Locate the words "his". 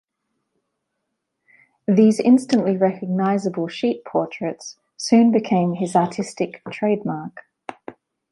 5.75-5.95